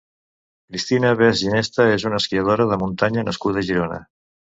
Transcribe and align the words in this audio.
Cristina 0.69 1.09
Bes 1.19 1.35
Ginesta 1.43 1.85
és 1.97 2.05
una 2.11 2.21
esquiadora 2.23 2.67
de 2.71 2.79
muntanya 2.85 3.25
nascuda 3.29 3.63
a 3.63 3.65
Girona. 3.69 4.01